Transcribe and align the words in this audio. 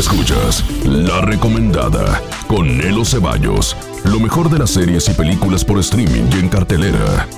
escuchas 0.00 0.64
La 0.86 1.20
Recomendada 1.20 2.22
con 2.48 2.78
Nelo 2.78 3.04
Ceballos. 3.04 3.76
Lo 4.04 4.18
mejor 4.18 4.48
de 4.48 4.58
las 4.58 4.70
series 4.70 5.06
y 5.10 5.12
películas 5.12 5.62
por 5.62 5.78
streaming 5.78 6.24
y 6.32 6.38
en 6.38 6.48
cartelera. 6.48 7.28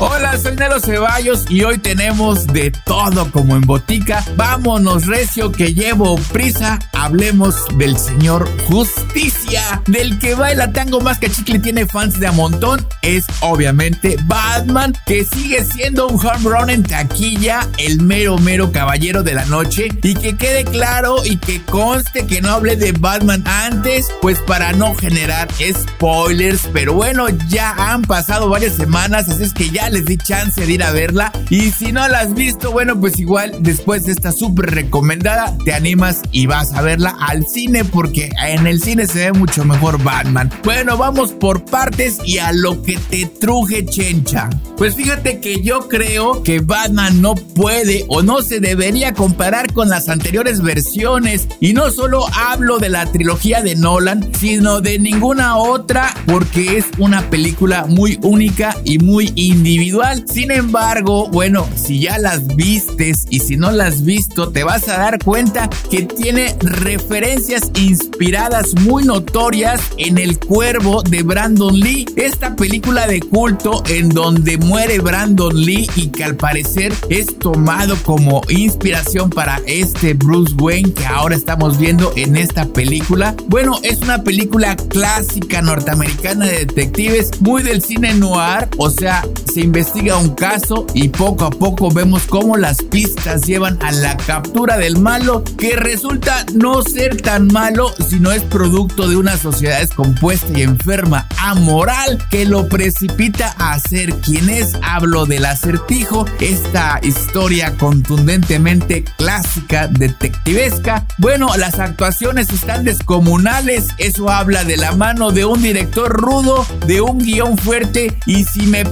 Hola, 0.00 0.36
soy 0.38 0.56
Nelo 0.56 0.80
Ceballos 0.80 1.44
y 1.48 1.62
hoy 1.62 1.78
tenemos 1.78 2.48
de 2.48 2.72
todo 2.84 3.30
como 3.30 3.54
en 3.54 3.62
botica. 3.62 4.24
Vámonos, 4.36 5.06
recio, 5.06 5.52
que 5.52 5.72
llevo 5.72 6.16
prisa. 6.32 6.80
Hablemos 6.92 7.66
del 7.78 7.96
señor 7.96 8.48
Justicia, 8.66 9.82
del 9.86 10.18
que 10.18 10.34
baila 10.34 10.72
tango 10.72 11.00
más 11.00 11.20
que 11.20 11.30
chicle 11.30 11.60
tiene 11.60 11.86
fans 11.86 12.18
de 12.18 12.26
a 12.26 12.32
montón. 12.32 12.84
Es 13.02 13.24
obviamente 13.40 14.16
Batman, 14.24 14.96
que 15.06 15.24
sigue 15.24 15.64
siendo 15.64 16.08
un 16.08 16.26
home 16.26 16.50
run 16.50 16.70
en 16.70 16.82
taquilla, 16.82 17.60
el 17.78 18.00
mero 18.02 18.36
mero 18.38 18.72
caballero 18.72 19.22
de 19.22 19.34
la 19.34 19.44
noche. 19.44 19.88
Y 20.02 20.14
que 20.14 20.36
quede 20.36 20.64
claro 20.64 21.24
y 21.24 21.36
que 21.36 21.62
conste 21.62 22.26
que 22.26 22.40
no 22.40 22.50
hablé 22.50 22.74
de 22.74 22.92
Batman 22.92 23.44
antes, 23.46 24.08
pues 24.20 24.40
para 24.40 24.72
no 24.72 24.94
generar 24.96 25.48
spoilers. 25.62 26.68
Pero 26.72 26.94
bueno, 26.94 27.28
ya 27.48 27.70
han 27.92 28.02
pasado 28.02 28.48
varias 28.48 28.74
semanas, 28.74 29.28
así 29.28 29.44
es 29.44 29.54
que 29.54 29.70
ya 29.70 29.83
les 29.90 30.04
di 30.04 30.16
chance 30.16 30.64
de 30.64 30.72
ir 30.72 30.82
a 30.82 30.92
verla. 30.92 31.32
Y 31.50 31.70
si 31.70 31.92
no 31.92 32.06
la 32.08 32.20
has 32.20 32.34
visto, 32.34 32.72
bueno, 32.72 32.98
pues 32.98 33.18
igual 33.18 33.56
después 33.60 34.04
de 34.04 34.12
esta 34.12 34.32
súper 34.32 34.70
recomendada, 34.70 35.56
te 35.64 35.72
animas 35.72 36.20
y 36.32 36.46
vas 36.46 36.72
a 36.72 36.82
verla 36.82 37.16
al 37.20 37.46
cine 37.46 37.84
porque 37.84 38.30
en 38.46 38.66
el 38.66 38.80
cine 38.80 39.06
se 39.06 39.30
ve 39.30 39.32
mucho 39.32 39.64
mejor 39.64 40.02
Batman. 40.02 40.50
Bueno, 40.64 40.96
vamos 40.96 41.32
por 41.32 41.64
partes 41.64 42.18
y 42.24 42.38
a 42.38 42.52
lo 42.52 42.82
que 42.82 42.96
te 42.96 43.26
truje 43.26 43.84
chencha. 43.84 44.50
Pues 44.76 44.96
fíjate 44.96 45.40
que 45.40 45.62
yo 45.62 45.88
creo 45.88 46.42
que 46.42 46.60
Batman 46.60 47.20
no 47.20 47.34
puede 47.34 48.04
o 48.08 48.22
no 48.22 48.42
se 48.42 48.60
debería 48.60 49.14
comparar 49.14 49.72
con 49.72 49.88
las 49.88 50.08
anteriores 50.08 50.60
versiones. 50.60 51.48
Y 51.60 51.72
no 51.72 51.90
solo 51.90 52.26
hablo 52.34 52.78
de 52.78 52.88
la 52.88 53.06
trilogía 53.06 53.62
de 53.62 53.76
Nolan, 53.76 54.30
sino 54.38 54.80
de 54.80 54.98
ninguna 54.98 55.56
otra 55.56 56.12
porque 56.26 56.78
es 56.78 56.86
una 56.98 57.22
película 57.30 57.86
muy 57.86 58.18
única 58.22 58.76
y 58.84 58.98
muy 58.98 59.32
individual 59.74 60.24
sin 60.26 60.52
embargo, 60.52 61.28
bueno, 61.28 61.66
si 61.74 62.00
ya 62.00 62.18
las 62.18 62.46
vistes 62.54 63.24
y 63.28 63.40
si 63.40 63.56
no 63.56 63.72
las 63.72 64.04
visto, 64.04 64.50
te 64.50 64.62
vas 64.62 64.88
a 64.88 64.98
dar 64.98 65.18
cuenta 65.18 65.68
que 65.90 66.02
tiene 66.02 66.54
referencias 66.60 67.72
inspiradas 67.76 68.74
muy 68.82 69.02
notorias 69.02 69.80
en 69.96 70.18
El 70.18 70.38
Cuervo 70.38 71.02
de 71.02 71.22
Brandon 71.22 71.78
Lee, 71.78 72.06
esta 72.14 72.54
película 72.54 73.08
de 73.08 73.20
culto 73.20 73.82
en 73.88 74.10
donde 74.10 74.58
muere 74.58 75.00
Brandon 75.00 75.54
Lee 75.54 75.88
y 75.96 76.08
que 76.08 76.22
al 76.22 76.36
parecer 76.36 76.92
es 77.08 77.36
tomado 77.38 77.96
como 78.04 78.42
inspiración 78.48 79.30
para 79.30 79.60
este 79.66 80.14
Bruce 80.14 80.54
Wayne 80.54 80.92
que 80.92 81.06
ahora 81.06 81.34
estamos 81.34 81.78
viendo 81.78 82.12
en 82.14 82.36
esta 82.36 82.66
película. 82.66 83.34
Bueno, 83.48 83.80
es 83.82 84.00
una 84.02 84.22
película 84.22 84.76
clásica 84.76 85.62
norteamericana 85.62 86.46
de 86.46 86.66
detectives, 86.66 87.30
muy 87.40 87.62
del 87.62 87.82
cine 87.82 88.14
noir, 88.14 88.68
o 88.78 88.90
sea, 88.90 89.26
se 89.52 89.63
investiga 89.64 90.16
un 90.18 90.34
caso 90.34 90.86
y 90.94 91.08
poco 91.08 91.44
a 91.44 91.50
poco 91.50 91.90
vemos 91.90 92.26
cómo 92.26 92.56
las 92.56 92.78
pistas 92.78 93.42
llevan 93.42 93.78
a 93.82 93.92
la 93.92 94.16
captura 94.16 94.76
del 94.76 94.98
malo 94.98 95.42
que 95.58 95.76
resulta 95.76 96.44
no 96.54 96.82
ser 96.82 97.20
tan 97.20 97.48
malo 97.48 97.92
sino 98.08 98.30
es 98.30 98.42
producto 98.42 99.08
de 99.08 99.16
una 99.16 99.36
sociedad 99.36 99.80
descompuesta 99.80 100.46
y 100.56 100.62
enferma 100.62 101.26
amoral 101.38 102.22
que 102.30 102.44
lo 102.44 102.68
precipita 102.68 103.54
a 103.58 103.78
ser 103.78 104.14
quien 104.16 104.48
es. 104.50 104.74
Hablo 104.82 105.26
del 105.26 105.44
acertijo, 105.44 106.26
esta 106.40 107.00
historia 107.02 107.76
contundentemente 107.76 109.04
clásica, 109.16 109.88
detectivesca. 109.88 111.06
Bueno, 111.18 111.56
las 111.56 111.78
actuaciones 111.78 112.50
están 112.50 112.84
descomunales, 112.84 113.88
eso 113.98 114.30
habla 114.30 114.64
de 114.64 114.76
la 114.76 114.92
mano 114.92 115.30
de 115.30 115.44
un 115.44 115.62
director 115.62 116.12
rudo, 116.12 116.66
de 116.86 117.00
un 117.00 117.18
guion 117.18 117.58
fuerte 117.58 118.16
y 118.26 118.44
si 118.44 118.66
me 118.66 118.84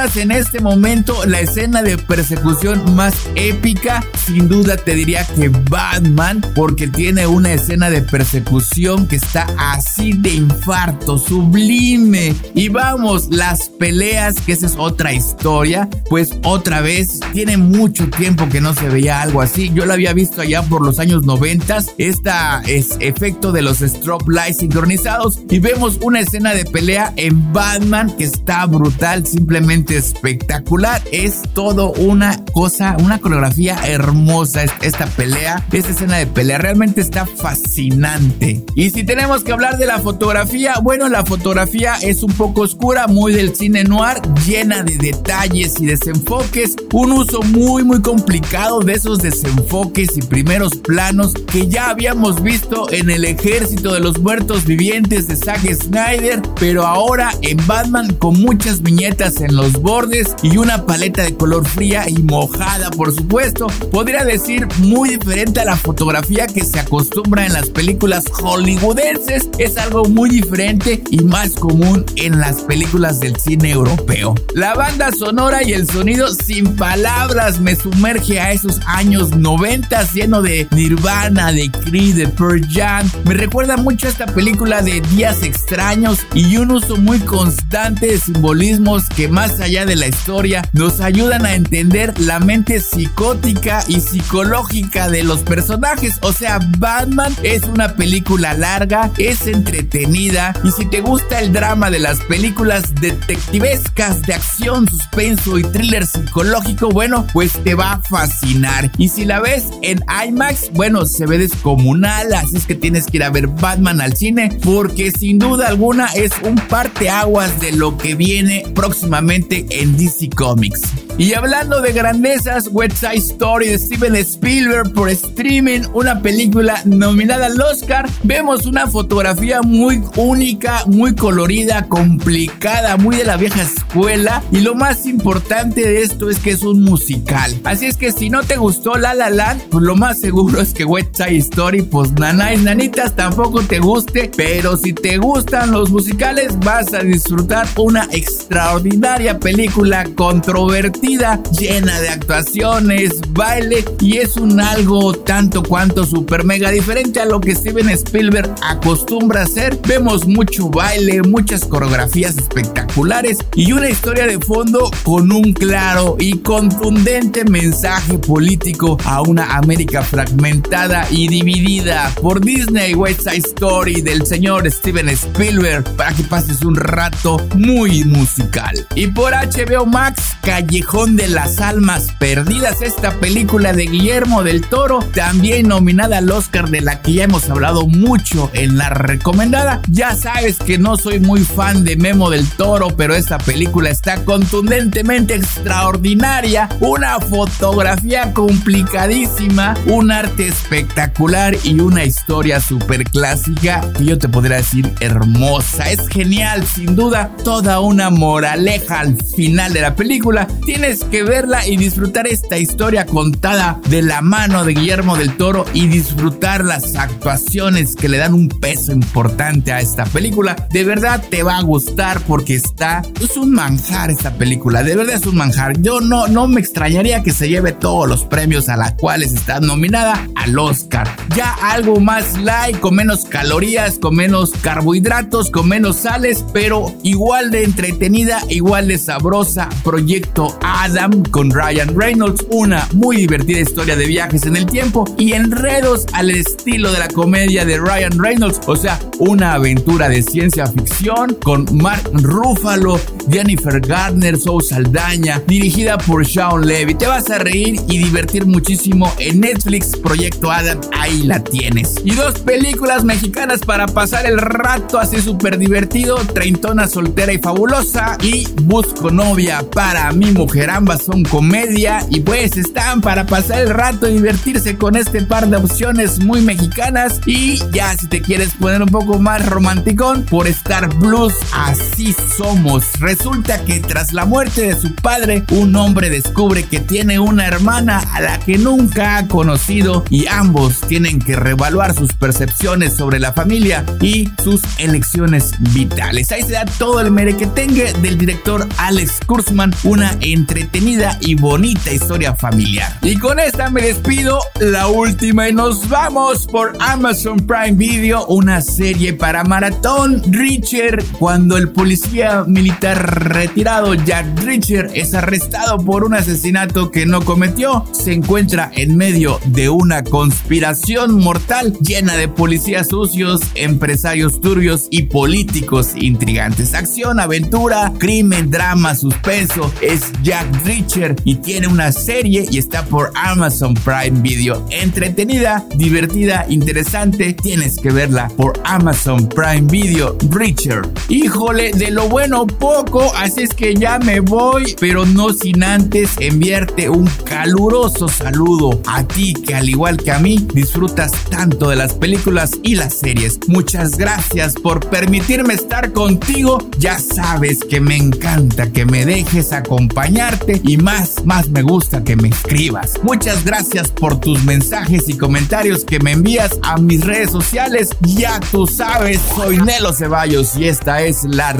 en 0.00 0.30
este 0.30 0.60
momento 0.60 1.26
la 1.26 1.40
escena 1.40 1.82
de 1.82 1.98
persecución 1.98 2.94
más 2.94 3.28
épica, 3.34 4.02
sin 4.24 4.48
duda 4.48 4.78
te 4.78 4.94
diría 4.94 5.26
que 5.26 5.50
Batman, 5.50 6.40
porque 6.54 6.88
tiene 6.88 7.26
una 7.26 7.52
escena 7.52 7.90
de 7.90 8.00
persecución 8.00 9.06
que 9.06 9.16
está 9.16 9.46
así 9.58 10.14
de 10.14 10.30
infarto, 10.30 11.18
sublime. 11.18 12.34
Y 12.54 12.70
vamos, 12.70 13.28
las 13.30 13.68
peleas, 13.68 14.36
que 14.40 14.52
esa 14.52 14.66
es 14.66 14.76
otra 14.78 15.12
historia, 15.12 15.86
pues 16.08 16.30
otra 16.44 16.80
vez, 16.80 17.20
tiene 17.34 17.58
mucho 17.58 18.08
tiempo 18.08 18.48
que 18.48 18.62
no 18.62 18.72
se 18.72 18.88
veía 18.88 19.20
algo 19.20 19.42
así. 19.42 19.70
Yo 19.74 19.84
lo 19.84 19.92
había 19.92 20.14
visto 20.14 20.40
allá 20.40 20.62
por 20.62 20.80
los 20.80 20.98
años 20.98 21.24
90, 21.26 21.84
esta 21.98 22.62
es 22.66 22.96
efecto 23.00 23.52
de 23.52 23.60
los 23.60 23.80
strobe 23.80 24.24
lights 24.28 24.58
sincronizados 24.58 25.40
y 25.50 25.58
vemos 25.58 25.98
una 26.00 26.20
escena 26.20 26.54
de 26.54 26.64
pelea 26.64 27.12
en 27.16 27.52
Batman 27.52 28.16
que 28.16 28.24
está 28.24 28.64
brutal, 28.64 29.26
simplemente 29.26 29.89
espectacular. 29.96 31.02
Es 31.12 31.42
todo 31.54 31.92
una 31.92 32.44
cosa, 32.52 32.96
una 32.98 33.20
coreografía 33.20 33.78
hermosa 33.86 34.64
esta 34.82 35.06
pelea, 35.06 35.64
esta 35.72 35.90
escena 35.90 36.16
de 36.18 36.26
pelea. 36.26 36.58
Realmente 36.58 37.00
está 37.00 37.26
fascinante. 37.26 38.64
Y 38.74 38.90
si 38.90 39.04
tenemos 39.04 39.42
que 39.42 39.52
hablar 39.52 39.78
de 39.78 39.86
la 39.86 40.00
fotografía, 40.00 40.78
bueno, 40.82 41.08
la 41.08 41.24
fotografía 41.24 41.94
es 42.02 42.22
un 42.22 42.32
poco 42.32 42.62
oscura, 42.62 43.06
muy 43.06 43.32
del 43.32 43.54
cine 43.54 43.84
noir, 43.84 44.20
llena 44.46 44.82
de 44.82 44.96
detalles 44.98 45.74
y 45.80 45.86
desenfoques. 45.86 46.76
Un 46.92 47.12
uso 47.12 47.42
muy, 47.42 47.84
muy 47.84 48.02
complicado 48.02 48.80
de 48.80 48.94
esos 48.94 49.18
desenfoques 49.18 50.16
y 50.16 50.22
primeros 50.22 50.76
planos 50.76 51.34
que 51.34 51.68
ya 51.68 51.90
habíamos 51.90 52.42
visto 52.42 52.90
en 52.90 53.10
el 53.10 53.24
ejército 53.24 53.94
de 53.94 54.00
los 54.00 54.18
muertos 54.20 54.64
vivientes 54.64 55.28
de 55.28 55.36
Zack 55.36 55.60
Snyder, 55.72 56.42
pero 56.58 56.86
ahora 56.86 57.32
en 57.42 57.58
Batman 57.66 58.14
con 58.14 58.40
muchas 58.40 58.82
viñetas 58.82 59.40
en 59.40 59.56
los 59.56 59.79
bordes 59.80 60.34
y 60.42 60.56
una 60.56 60.86
paleta 60.86 61.22
de 61.22 61.36
color 61.36 61.66
fría 61.66 62.08
y 62.08 62.18
mojada, 62.22 62.90
por 62.90 63.14
supuesto. 63.14 63.66
Podría 63.90 64.24
decir 64.24 64.66
muy 64.78 65.10
diferente 65.10 65.60
a 65.60 65.64
la 65.64 65.76
fotografía 65.76 66.46
que 66.46 66.64
se 66.64 66.80
acostumbra 66.80 67.46
en 67.46 67.52
las 67.52 67.70
películas 67.70 68.24
hollywoodenses. 68.30 69.48
Es 69.58 69.76
algo 69.76 70.04
muy 70.04 70.30
diferente 70.30 71.02
y 71.10 71.18
más 71.24 71.54
común 71.54 72.04
en 72.16 72.40
las 72.40 72.62
películas 72.62 73.20
del 73.20 73.36
cine 73.36 73.70
europeo. 73.70 74.34
La 74.54 74.74
banda 74.74 75.10
sonora 75.12 75.62
y 75.62 75.72
el 75.72 75.88
sonido 75.88 76.28
sin 76.28 76.76
palabras 76.76 77.60
me 77.60 77.76
sumerge 77.76 78.40
a 78.40 78.52
esos 78.52 78.80
años 78.86 79.36
90 79.36 80.02
lleno 80.12 80.42
de 80.42 80.66
Nirvana, 80.72 81.52
de 81.52 81.70
Creed, 81.70 82.16
de 82.16 82.28
Pearl 82.28 82.66
Jam. 82.70 83.10
Me 83.24 83.34
recuerda 83.34 83.76
mucho 83.76 84.06
a 84.06 84.10
esta 84.10 84.26
película 84.26 84.82
de 84.82 85.00
Días 85.00 85.42
Extraños 85.42 86.26
y 86.34 86.56
un 86.56 86.70
uso 86.72 86.96
muy 86.96 87.18
constante 87.20 88.06
de 88.06 88.18
simbolismos 88.18 89.08
que 89.08 89.28
más 89.28 89.60
allá 89.60 89.69
de 89.70 89.94
la 89.94 90.08
historia 90.08 90.68
nos 90.72 91.00
ayudan 91.00 91.46
a 91.46 91.54
entender 91.54 92.12
la 92.18 92.40
mente 92.40 92.80
psicótica 92.80 93.84
y 93.86 94.00
psicológica 94.00 95.08
de 95.08 95.22
los 95.22 95.42
personajes. 95.44 96.18
O 96.22 96.32
sea, 96.32 96.58
Batman 96.78 97.32
es 97.44 97.62
una 97.62 97.94
película 97.94 98.52
larga, 98.54 99.12
es 99.16 99.46
entretenida 99.46 100.54
y 100.64 100.72
si 100.72 100.86
te 100.86 101.00
gusta 101.00 101.38
el 101.38 101.52
drama 101.52 101.88
de 101.88 102.00
las 102.00 102.18
películas 102.22 102.92
detectivescas 103.00 104.22
de 104.22 104.34
acción, 104.34 104.88
suspenso 104.88 105.56
y 105.56 105.62
thriller 105.62 106.04
psicológico, 106.04 106.88
bueno, 106.88 107.24
pues 107.32 107.52
te 107.62 107.76
va 107.76 107.92
a 107.92 108.00
fascinar. 108.02 108.90
Y 108.98 109.08
si 109.08 109.24
la 109.24 109.38
ves 109.38 109.66
en 109.82 110.04
IMAX, 110.26 110.72
bueno, 110.72 111.06
se 111.06 111.26
ve 111.26 111.38
descomunal, 111.38 112.34
así 112.34 112.56
es 112.56 112.66
que 112.66 112.74
tienes 112.74 113.06
que 113.06 113.18
ir 113.18 113.22
a 113.24 113.30
ver 113.30 113.46
Batman 113.46 114.00
al 114.00 114.16
cine 114.16 114.58
porque 114.64 115.12
sin 115.12 115.38
duda 115.38 115.68
alguna 115.68 116.06
es 116.06 116.32
un 116.42 116.56
parteaguas 116.56 117.60
de 117.60 117.70
lo 117.70 117.96
que 117.96 118.16
viene 118.16 118.64
próximamente 118.74 119.59
en 119.70 119.96
DC 119.96 120.30
Comics. 120.30 120.80
Y 121.18 121.34
hablando 121.34 121.82
de 121.82 121.92
grandezas, 121.92 122.68
West 122.72 122.96
Side 122.96 123.16
Story 123.16 123.68
de 123.68 123.78
Steven 123.78 124.16
Spielberg 124.16 124.92
por 124.94 125.10
streaming, 125.10 125.80
una 125.92 126.22
película 126.22 126.80
nominada 126.86 127.46
al 127.46 127.60
Oscar, 127.60 128.08
vemos 128.22 128.64
una 128.64 128.86
fotografía 128.86 129.60
muy 129.60 130.02
única, 130.16 130.84
muy 130.86 131.14
colorida, 131.14 131.88
complicada, 131.88 132.96
muy 132.96 133.16
de 133.16 133.24
la 133.24 133.36
vieja 133.36 133.60
escuela. 133.62 134.42
Y 134.50 134.60
lo 134.60 134.74
más 134.74 135.04
importante 135.04 135.82
de 135.82 136.02
esto 136.02 136.30
es 136.30 136.38
que 136.38 136.52
es 136.52 136.62
un 136.62 136.82
musical. 136.84 137.54
Así 137.64 137.84
es 137.84 137.98
que 137.98 138.12
si 138.12 138.30
no 138.30 138.42
te 138.42 138.56
gustó 138.56 138.94
La 138.94 139.12
La 139.12 139.28
Land, 139.28 139.62
pues 139.70 139.84
lo 139.84 139.96
más 139.96 140.20
seguro 140.20 140.60
es 140.60 140.72
que 140.72 140.84
West 140.86 141.16
Side 141.16 141.36
Story, 141.36 141.82
pues 141.82 142.12
nanáis, 142.12 142.62
nanitas, 142.62 143.14
tampoco 143.14 143.60
te 143.60 143.78
guste. 143.78 144.30
Pero 144.36 144.76
si 144.78 144.94
te 144.94 145.18
gustan 145.18 145.70
los 145.70 145.90
musicales, 145.90 146.58
vas 146.60 146.94
a 146.94 147.00
disfrutar 147.00 147.66
una 147.76 148.08
extraordinaria 148.12 149.38
película 149.40 150.04
controvertida, 150.14 151.42
llena 151.50 151.98
de 152.00 152.10
actuaciones, 152.10 153.20
baile 153.30 153.84
y 154.00 154.18
es 154.18 154.36
un 154.36 154.60
algo 154.60 155.14
tanto 155.14 155.62
cuanto 155.62 156.04
super 156.04 156.44
mega 156.44 156.70
diferente 156.70 157.20
a 157.20 157.24
lo 157.24 157.40
que 157.40 157.54
Steven 157.54 157.88
Spielberg 157.88 158.54
acostumbra 158.62 159.42
hacer. 159.42 159.78
Vemos 159.86 160.26
mucho 160.26 160.68
baile, 160.68 161.22
muchas 161.22 161.64
coreografías 161.64 162.36
espectaculares 162.36 163.38
y 163.54 163.72
una 163.72 163.88
historia 163.88 164.26
de 164.26 164.38
fondo 164.38 164.90
con 165.02 165.32
un 165.32 165.52
claro 165.52 166.16
y 166.18 166.38
contundente 166.38 167.44
mensaje 167.44 168.18
político 168.18 168.98
a 169.04 169.22
una 169.22 169.56
América 169.56 170.02
fragmentada 170.02 171.06
y 171.10 171.28
dividida 171.28 172.12
por 172.20 172.40
Disney 172.40 172.94
West 172.94 173.22
Side 173.22 173.38
Story 173.38 174.02
del 174.02 174.26
señor 174.26 174.70
Steven 174.70 175.08
Spielberg 175.08 175.84
para 175.96 176.12
que 176.12 176.22
pases 176.24 176.62
un 176.62 176.76
rato 176.76 177.38
muy 177.56 178.04
musical. 178.04 178.86
Y 178.94 179.06
por 179.06 179.29
HBO 179.32 179.86
Max, 179.86 180.36
Callejón 180.42 181.16
de 181.16 181.28
las 181.28 181.60
Almas 181.60 182.08
Perdidas, 182.18 182.82
esta 182.82 183.12
película 183.20 183.72
de 183.72 183.86
Guillermo 183.86 184.42
del 184.42 184.62
Toro, 184.62 184.98
también 185.14 185.68
nominada 185.68 186.18
al 186.18 186.30
Oscar 186.30 186.68
de 186.68 186.80
la 186.80 187.00
que 187.00 187.12
ya 187.14 187.24
hemos 187.24 187.48
hablado 187.48 187.86
mucho 187.86 188.50
en 188.54 188.76
la 188.76 188.90
recomendada. 188.90 189.80
Ya 189.88 190.16
sabes 190.16 190.58
que 190.58 190.78
no 190.78 190.96
soy 190.96 191.20
muy 191.20 191.44
fan 191.44 191.84
de 191.84 191.96
Memo 191.96 192.30
del 192.30 192.48
Toro, 192.48 192.88
pero 192.96 193.14
esta 193.14 193.38
película 193.38 193.90
está 193.90 194.24
contundentemente 194.24 195.34
extraordinaria, 195.34 196.68
una 196.80 197.20
fotografía 197.20 198.32
complicadísima, 198.32 199.74
un 199.86 200.10
arte 200.10 200.48
espectacular 200.48 201.56
y 201.62 201.78
una 201.80 202.04
historia 202.04 202.60
súper 202.60 203.04
clásica 203.04 203.80
que 203.96 204.04
yo 204.04 204.18
te 204.18 204.28
podría 204.28 204.56
decir 204.56 204.92
hermosa. 205.00 205.90
Es 205.90 206.08
genial, 206.08 206.66
sin 206.66 206.96
duda, 206.96 207.30
toda 207.44 207.80
una 207.80 208.10
moraleja 208.10 209.00
al 209.00 209.19
final 209.36 209.72
de 209.72 209.80
la 209.80 209.94
película. 209.94 210.46
Tienes 210.64 211.04
que 211.04 211.22
verla 211.22 211.66
y 211.66 211.76
disfrutar 211.76 212.26
esta 212.26 212.58
historia 212.58 213.06
contada 213.06 213.80
de 213.88 214.02
la 214.02 214.20
mano 214.20 214.64
de 214.64 214.74
Guillermo 214.74 215.16
del 215.16 215.36
Toro 215.36 215.64
y 215.74 215.86
disfrutar 215.86 216.64
las 216.64 216.96
actuaciones 216.96 217.94
que 217.94 218.08
le 218.08 218.18
dan 218.18 218.34
un 218.34 218.48
peso 218.48 218.92
importante 218.92 219.72
a 219.72 219.80
esta 219.80 220.04
película. 220.04 220.68
De 220.70 220.84
verdad 220.84 221.22
te 221.30 221.42
va 221.42 221.58
a 221.58 221.62
gustar 221.62 222.20
porque 222.22 222.54
está, 222.54 223.02
es 223.20 223.36
un 223.36 223.52
manjar 223.52 224.10
esta 224.10 224.34
película, 224.34 224.82
de 224.82 224.96
verdad 224.96 225.16
es 225.16 225.26
un 225.26 225.36
manjar. 225.36 225.80
Yo 225.80 226.00
no, 226.00 226.28
no 226.28 226.48
me 226.48 226.60
extrañaría 226.60 227.22
que 227.22 227.32
se 227.32 227.48
lleve 227.48 227.72
todos 227.72 228.08
los 228.08 228.24
premios 228.24 228.68
a 228.68 228.76
los 228.76 228.92
cuales 228.92 229.32
está 229.32 229.60
nominada 229.60 230.28
al 230.34 230.58
Oscar. 230.58 231.08
Ya 231.34 231.52
algo 231.62 232.00
más 232.00 232.38
light, 232.38 232.78
con 232.80 232.94
menos 232.94 233.24
calorías, 233.24 233.98
con 233.98 234.16
menos 234.16 234.50
carbohidratos, 234.62 235.50
con 235.50 235.68
menos 235.68 235.96
sales, 235.96 236.44
pero 236.52 236.94
igual 237.02 237.50
de 237.50 237.64
entretenida, 237.64 238.40
igual 238.48 238.88
de 238.88 238.98
sabrosa. 239.10 239.68
Proyecto 239.82 240.56
Adam 240.62 241.24
con 241.32 241.50
Ryan 241.50 241.98
Reynolds, 241.98 242.46
una 242.48 242.86
muy 242.92 243.16
divertida 243.16 243.58
historia 243.58 243.96
de 243.96 244.06
viajes 244.06 244.44
en 244.44 244.54
el 244.54 244.66
tiempo 244.66 245.04
y 245.18 245.32
enredos 245.32 246.06
al 246.12 246.30
estilo 246.30 246.92
de 246.92 247.00
la 247.00 247.08
comedia 247.08 247.64
de 247.64 247.78
Ryan 247.78 248.16
Reynolds, 248.16 248.60
o 248.68 248.76
sea, 248.76 249.00
una 249.18 249.54
aventura 249.54 250.08
de 250.08 250.22
ciencia 250.22 250.68
ficción 250.68 251.36
con 251.42 251.66
Mark 251.76 252.08
Ruffalo, 252.12 253.00
Jennifer 253.28 253.80
Gardner, 253.80 254.36
Zoe 254.38 254.62
Saldaña, 254.62 255.42
dirigida 255.46 255.98
por 255.98 256.26
Sean 256.26 256.66
Levy. 256.66 256.94
Te 256.94 257.06
vas 257.06 257.28
a 257.30 257.38
reír 257.38 257.80
y 257.88 257.98
divertir 257.98 258.46
muchísimo 258.46 259.12
en 259.18 259.40
Netflix, 259.40 259.96
Proyecto 259.96 260.50
Adam, 260.50 260.80
ahí 260.98 261.22
la 261.22 261.42
tienes. 261.42 261.94
Y 262.04 262.14
dos 262.14 262.38
películas 262.40 263.04
mexicanas 263.04 263.60
para 263.60 263.86
pasar 263.86 264.26
el 264.26 264.38
rato 264.38 264.98
así 264.98 265.20
súper 265.20 265.58
divertido, 265.58 266.16
Treintona 266.16 266.88
soltera 266.88 267.32
y 267.32 267.38
fabulosa 267.38 268.16
y 268.22 268.46
Busco 268.62 269.10
novia 269.10 269.64
para 269.70 270.12
mi 270.12 270.30
mujer, 270.30 270.70
ambas 270.70 271.04
son 271.04 271.24
comedia 271.24 272.06
y 272.10 272.20
pues 272.20 272.56
están 272.56 273.00
para 273.00 273.26
pasar 273.26 273.60
el 273.60 273.70
rato 273.70 274.08
y 274.08 274.14
divertirse 274.14 274.76
con 274.76 274.96
este 274.96 275.22
par 275.22 275.48
de 275.48 275.56
opciones 275.56 276.20
muy 276.20 276.40
mexicanas 276.40 277.20
y 277.26 277.58
ya 277.72 277.96
si 277.96 278.06
te 278.06 278.20
quieres 278.20 278.50
poner 278.54 278.82
un 278.82 278.88
poco 278.88 279.18
más 279.18 279.48
romanticón 279.48 280.24
por 280.24 280.46
Star 280.46 280.94
Blues, 280.96 281.34
así 281.52 282.14
somos. 282.36 282.84
Resulta 283.10 283.64
que 283.64 283.80
tras 283.80 284.12
la 284.12 284.24
muerte 284.24 284.68
de 284.68 284.80
su 284.80 284.94
padre, 284.94 285.42
un 285.50 285.74
hombre 285.74 286.10
descubre 286.10 286.62
que 286.62 286.78
tiene 286.78 287.18
una 287.18 287.44
hermana 287.44 287.98
a 288.14 288.20
la 288.20 288.38
que 288.38 288.56
nunca 288.56 289.16
ha 289.16 289.26
conocido 289.26 290.04
y 290.10 290.28
ambos 290.28 290.80
tienen 290.82 291.18
que 291.18 291.34
reevaluar 291.34 291.92
sus 291.92 292.12
percepciones 292.12 292.94
sobre 292.94 293.18
la 293.18 293.32
familia 293.32 293.84
y 294.00 294.30
sus 294.44 294.60
elecciones 294.78 295.50
vitales. 295.72 296.30
Ahí 296.30 296.44
se 296.44 296.52
da 296.52 296.64
todo 296.78 297.00
el 297.00 297.10
merequetengue 297.10 297.92
del 297.94 298.16
director 298.16 298.64
Alex 298.78 299.18
Kurzman, 299.26 299.74
una 299.82 300.16
entretenida 300.20 301.18
y 301.20 301.34
bonita 301.34 301.90
historia 301.90 302.36
familiar. 302.36 302.96
Y 303.02 303.16
con 303.16 303.40
esta 303.40 303.70
me 303.70 303.82
despido, 303.82 304.38
la 304.60 304.86
última 304.86 305.48
y 305.48 305.52
nos 305.52 305.88
vamos 305.88 306.46
por 306.46 306.76
Amazon 306.78 307.38
Prime 307.38 307.72
Video, 307.72 308.24
una 308.26 308.60
serie 308.60 309.14
para 309.14 309.42
maratón. 309.42 310.22
Richard, 310.30 311.02
cuando 311.18 311.56
el 311.56 311.70
policía 311.70 312.44
militar 312.46 312.99
retirado 313.00 313.94
Jack 313.94 314.38
Richard 314.40 314.90
es 314.94 315.14
arrestado 315.14 315.78
por 315.78 316.04
un 316.04 316.14
asesinato 316.14 316.90
que 316.90 317.06
no 317.06 317.24
cometió, 317.24 317.84
se 317.92 318.12
encuentra 318.12 318.70
en 318.74 318.96
medio 318.96 319.40
de 319.46 319.68
una 319.68 320.02
conspiración 320.04 321.16
mortal 321.16 321.76
llena 321.80 322.16
de 322.16 322.28
policías 322.28 322.88
sucios, 322.88 323.40
empresarios 323.54 324.40
turbios 324.40 324.86
y 324.90 325.02
políticos 325.02 325.92
intrigantes. 325.96 326.74
Acción, 326.74 327.20
aventura, 327.20 327.92
crimen, 327.98 328.50
drama, 328.50 328.94
suspenso. 328.94 329.72
Es 329.80 330.12
Jack 330.22 330.46
Richard 330.64 331.16
y 331.24 331.36
tiene 331.36 331.66
una 331.66 331.92
serie 331.92 332.46
y 332.50 332.58
está 332.58 332.84
por 332.84 333.12
Amazon 333.14 333.74
Prime 333.74 334.20
Video. 334.20 334.64
Entretenida, 334.70 335.64
divertida, 335.76 336.46
interesante. 336.48 337.32
Tienes 337.32 337.76
que 337.76 337.90
verla 337.90 338.28
por 338.36 338.60
Amazon 338.64 339.28
Prime 339.28 339.68
Video. 339.70 340.16
Richard. 340.30 340.88
Híjole, 341.08 341.72
de 341.72 341.90
lo 341.90 342.08
bueno 342.08 342.46
poco, 342.46 342.89
así 342.98 343.42
es 343.42 343.50
que 343.50 343.74
ya 343.74 343.98
me 344.00 344.18
voy, 344.18 344.74
pero 344.80 345.06
no 345.06 345.32
sin 345.32 345.62
antes 345.62 346.10
enviarte 346.18 346.88
un 346.88 347.06
caluroso 347.24 348.08
saludo 348.08 348.80
a 348.86 349.04
ti 349.04 349.32
que 349.32 349.54
al 349.54 349.68
igual 349.68 349.96
que 349.96 350.10
a 350.10 350.18
mí 350.18 350.44
disfrutas 350.52 351.12
tanto 351.30 351.70
de 351.70 351.76
las 351.76 351.94
películas 351.94 352.50
y 352.64 352.74
las 352.74 352.94
series. 352.94 353.38
Muchas 353.46 353.96
gracias 353.96 354.54
por 354.54 354.88
permitirme 354.90 355.54
estar 355.54 355.92
contigo. 355.92 356.58
Ya 356.78 356.98
sabes 356.98 357.60
que 357.60 357.80
me 357.80 357.96
encanta 357.96 358.72
que 358.72 358.84
me 358.84 359.06
dejes 359.06 359.52
acompañarte 359.52 360.60
y 360.64 360.76
más, 360.76 361.24
más 361.24 361.48
me 361.48 361.62
gusta 361.62 362.02
que 362.02 362.16
me 362.16 362.28
escribas. 362.28 362.94
Muchas 363.04 363.44
gracias 363.44 363.90
por 363.90 364.18
tus 364.18 364.42
mensajes 364.44 365.08
y 365.08 365.16
comentarios 365.16 365.84
que 365.84 366.00
me 366.00 366.12
envías 366.12 366.58
a 366.62 366.76
mis 366.78 367.04
redes 367.04 367.30
sociales. 367.30 367.90
Ya 368.00 368.40
tú 368.50 368.66
sabes, 368.66 369.22
soy 369.36 369.58
Nelo 369.58 369.92
Ceballos 369.92 370.56
y 370.56 370.64
esta 370.66 371.02
es 371.02 371.22
la 371.24 371.52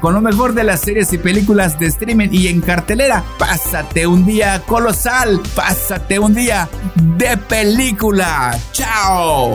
con 0.00 0.14
lo 0.14 0.20
mejor 0.20 0.54
de 0.54 0.62
las 0.62 0.82
series 0.82 1.12
y 1.12 1.18
películas 1.18 1.78
de 1.78 1.86
streaming 1.86 2.28
y 2.30 2.48
en 2.48 2.60
cartelera. 2.60 3.24
Pásate 3.38 4.06
un 4.06 4.24
día 4.24 4.62
colosal, 4.66 5.40
pásate 5.54 6.18
un 6.18 6.32
día 6.32 6.68
de 6.94 7.36
película. 7.36 8.56
Chao. 8.72 9.52